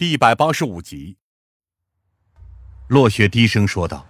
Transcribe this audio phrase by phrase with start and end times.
[0.00, 1.18] 第一百八十五集，
[2.88, 4.06] 落雪低声说道：“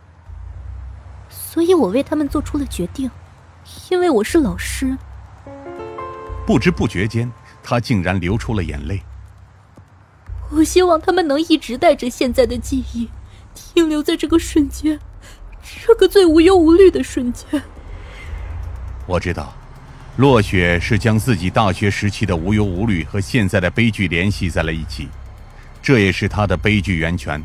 [1.29, 3.11] 所以我为他们做出了决定，
[3.91, 4.97] 因为我是老师。”
[6.47, 7.29] 不知不觉间，
[7.61, 9.03] 他竟然流出了眼泪。
[10.53, 13.11] 我希望他们能一直带着现在的记忆，
[13.53, 15.01] 停留在这个瞬间，
[15.85, 17.61] 这个最无忧无虑的瞬间。
[19.09, 19.53] 我知道，
[20.19, 25.09] 落雪是将自己大学时期的无忧无虑和现在的悲剧联系在了一起。
[25.91, 27.43] 这也是他的悲剧源泉，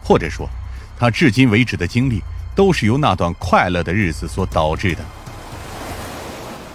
[0.00, 0.48] 或者说，
[0.96, 2.22] 他至今为止的经历
[2.54, 5.04] 都是由那段快乐的日子所导致的。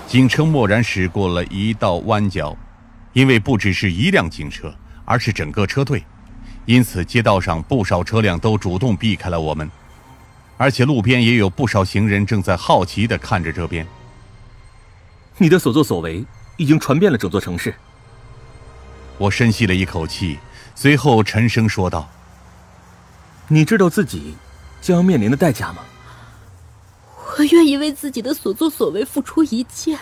[0.05, 2.58] 警车蓦然驶过了一道弯角，
[3.13, 6.04] 因为不只是一辆警车，而是整个车队，
[6.66, 9.71] 因此街道上不少车辆都主动避开了我们，
[10.58, 13.88] 而且路边也有不少行人正在好奇地看着这边。
[15.38, 16.26] 你的所作所为
[16.58, 17.73] 已经传遍了整座城市。
[19.18, 20.38] 我深吸了一口气。
[20.81, 22.09] 随后沉声说道
[23.48, 24.34] ：“你知道自己
[24.82, 25.84] 将要面临的代价吗？”
[27.37, 29.96] 我愿意为自己的所作所为付出一切。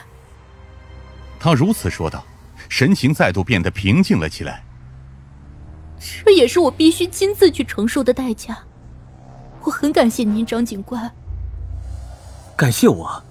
[1.38, 2.24] 他如此说道，
[2.70, 4.64] 神情再度变得平静了起来。
[6.24, 8.58] 这也是我必须亲自去承受的代价。
[9.64, 11.14] 我很感谢您，张警官。
[12.56, 13.22] 感谢我。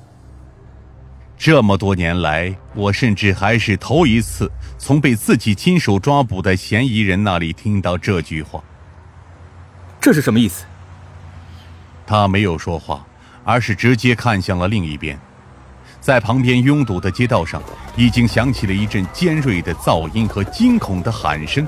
[1.39, 8.61] 这么多年来，我甚至还是头一次从被自己亲手抓捕的嫌疑人那里听到这句话。
[10.01, 10.65] 这是什么意思？
[12.05, 13.07] 他没有说话，
[13.45, 15.17] 而是直接看向了另一边。
[16.01, 17.63] 在旁边拥堵的街道上，
[17.97, 21.65] 已经响起了一阵尖锐的噪音和惊恐的喊声，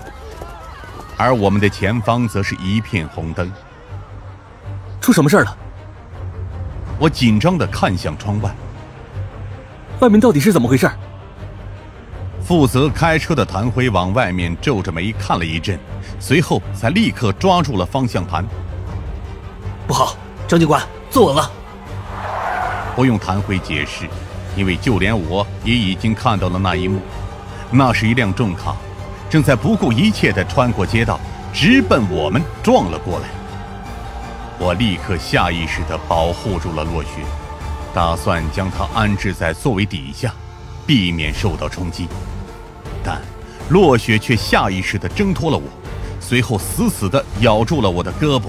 [1.17, 3.51] 而我们的前方则是一片红灯。
[5.01, 5.57] 出什么事了？
[6.99, 8.53] 我紧张的看向窗外。
[10.01, 10.91] 外面到底是怎么回事？
[12.43, 15.79] 负责开车的谭辉往外面皱着眉看了一阵，
[16.19, 18.45] 随后才立刻抓住了方向盘。
[19.87, 20.17] 不好，
[20.49, 21.51] 张警官，坐稳了！
[22.97, 24.09] 不用谭辉解释，
[24.57, 27.01] 因为就连我也已经看到了那一幕。
[27.71, 28.75] 那是一辆重卡，
[29.29, 31.21] 正在不顾一切地穿过街道，
[31.53, 33.29] 直奔我们撞了过来。
[34.59, 37.11] 我立刻下意识地保护住了落雪。
[37.93, 40.33] 打算将他安置在座位底下，
[40.87, 42.07] 避免受到冲击，
[43.03, 43.21] 但
[43.69, 45.65] 落雪却下意识地挣脱了我，
[46.21, 48.45] 随后死死地咬住了我的胳膊。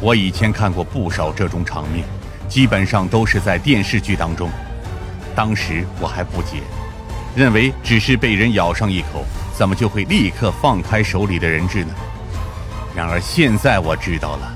[0.00, 2.04] 我以前看过不少这种场面，
[2.48, 4.48] 基本上都是在电视剧当中。
[5.34, 6.62] 当时我还不解，
[7.34, 9.24] 认为只是被人咬上一口，
[9.56, 11.94] 怎么就会立刻放开手里的人质呢？
[12.94, 14.52] 然而现在我知道了，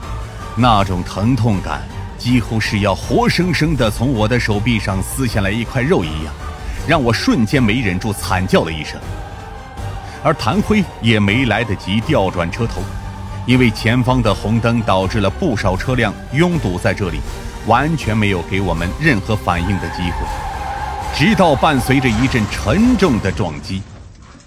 [0.57, 1.83] 那种疼痛感。
[2.25, 6.33] 几乎是要活生生的从我的手臂上撕下来一块肉一样，
[6.89, 8.99] 让我瞬间没忍住惨叫了一声。
[10.23, 12.81] 而谭辉也没来得及调转车头，
[13.47, 17.21] 因为前方的红灯导致了不少车辆拥堵在这里，
[17.67, 20.27] 完全没有给我们任何反应的机会。
[21.15, 23.83] 直到伴随着一阵沉重的撞击，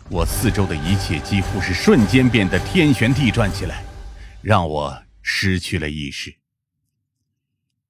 [0.10, 3.84] 我四周的一切几乎是瞬间变得天旋地转起来，
[4.42, 6.34] 让我失去了意识。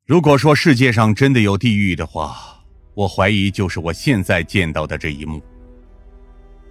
[0.07, 2.63] 如果说世界上真的有地狱的话，
[2.93, 5.43] 我怀疑就是我现在见到的这一幕。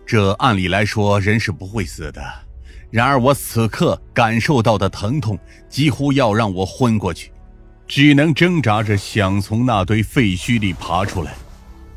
[0.06, 2.22] 这按理来说人是不会死的，
[2.91, 5.38] 然而我此刻感受到的疼痛
[5.69, 7.30] 几乎要让我昏过去，
[7.86, 11.34] 只能挣扎着想从那堆废墟里爬出来。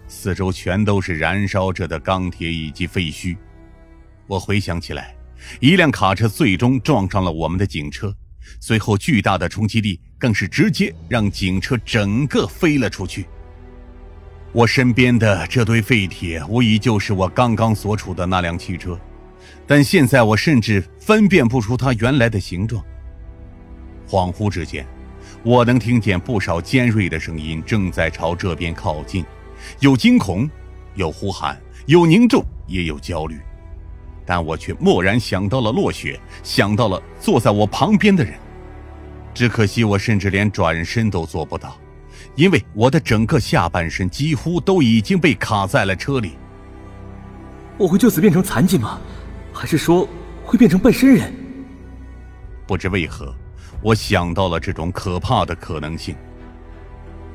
[0.10, 3.38] 四周全都是燃烧着的钢铁以及废墟。
[4.28, 5.16] 我回想起来，
[5.62, 8.14] 一辆卡车最终撞上了我们的警车。
[8.60, 13.26] 随后，巨大的冲击力更是直接让警车整个飞了出去。
[14.52, 19.00] 我身边的这堆废铁，无疑就是我刚刚所处的那辆汽车，
[19.68, 22.84] 但现在我甚至分辨不出它原来的形状。
[24.08, 24.86] 恍惚之间，
[25.44, 29.24] 我能听见不少尖锐的声音正在朝这边靠近，
[29.80, 30.50] 有惊恐，
[30.96, 31.56] 有呼喊，
[31.86, 33.40] 有凝重，也有焦虑。
[34.30, 38.36] 但我却蓦然想到了落雪，想到了坐在我旁边的人。
[39.34, 41.76] 只可惜我甚至连转身都做不到，
[42.36, 46.38] 因为我的整个下半身几乎都已经被卡在了车里。
[47.76, 49.02] 我会就此变成残疾吗？
[49.52, 50.08] 还是说
[50.46, 51.34] 会变成半身人？
[52.68, 53.34] 不知为何，
[53.82, 56.16] 我想到了这种可怕的可能性。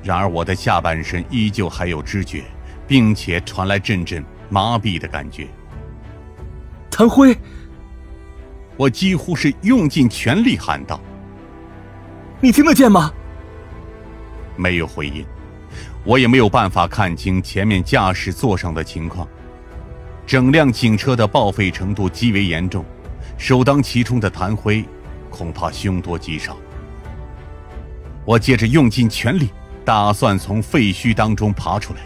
[0.01, 2.45] 然而我的下半身依旧还有知觉，
[2.87, 5.49] 并且传来阵阵麻痹的感觉。
[6.97, 7.37] 谭辉，
[8.77, 11.01] 我几乎是用尽全力喊道
[12.41, 13.13] ：“你听得见吗？”
[14.55, 15.27] 没有回音，
[16.05, 19.27] 我也没有办法看清前面驾驶座上的情况。
[20.25, 22.85] 整辆警车的报废程度极为严重，
[23.37, 24.85] 首当其冲的谭辉
[25.31, 26.57] 恐怕凶多吉少。
[28.25, 29.49] 我接着用尽全力，
[29.85, 32.03] 打算从废墟当中爬出来，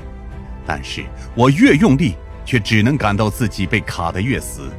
[0.64, 1.05] 但是
[1.35, 2.14] 我越用力，
[2.48, 4.70] 却只能感到自己被卡得越死，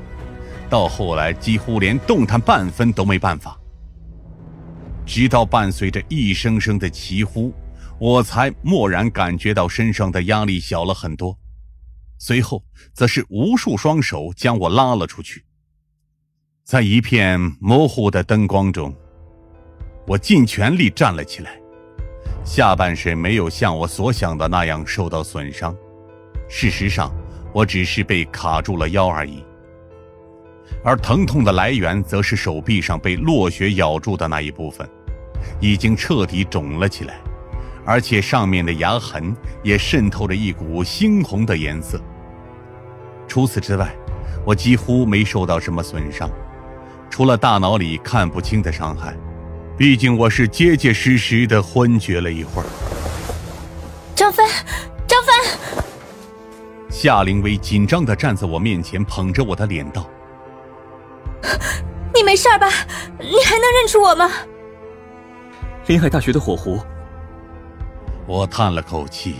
[0.71, 3.55] 到后来几乎连动弹半分都没办法。
[5.05, 7.53] 直到伴随着一声声的齐呼，
[7.99, 11.37] 我才蓦然感觉到身上的压力小了很多。
[12.17, 15.45] 随后，则是无数双手将我拉了出去。
[16.63, 18.91] 在一片模糊的灯光中，
[20.07, 21.51] 我尽全力站了起来。
[22.43, 25.75] 下半身没有像我所想的那样受到损伤，
[26.49, 27.13] 事实上，
[27.53, 29.43] 我只是被卡住了腰而已。
[30.83, 34.87] 而疼痛的来源，则是手臂上被落雪咬住的那一部分，
[35.59, 37.15] 已经彻底肿了起来。
[37.85, 41.99] 而且上面的牙痕也渗透着一股猩红的颜色。
[43.27, 43.91] 除此之外，
[44.45, 46.29] 我几乎没受到什么损伤，
[47.09, 49.15] 除了大脑里看不清的伤害。
[49.75, 52.67] 毕竟我是结结实实的昏厥了一会儿。
[54.13, 54.43] 张飞，
[57.01, 60.05] 夏灵薇紧张的站在我面前，捧着我的脸道
[62.13, 62.67] ：“你没事吧？
[63.17, 64.29] 你还能认出我吗？”
[65.87, 66.77] 临海大学的火狐。
[68.27, 69.37] 我叹了口气，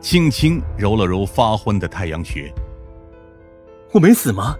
[0.00, 2.50] 轻轻揉了揉发昏的太阳穴。
[3.92, 4.56] 我没死吗？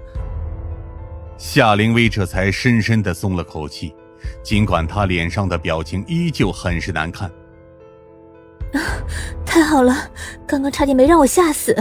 [1.38, 3.94] 夏灵薇这才深深的松了口气，
[4.42, 7.32] 尽管她脸上的表情依旧很是难看。
[9.42, 10.10] 太好了，
[10.46, 11.74] 刚刚差点没让我吓死。